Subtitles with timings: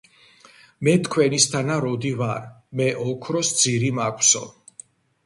[0.87, 2.47] მე თქვენისთანა როდი ვარ,
[2.79, 4.43] მე ოქროს ძირი მაქვსო.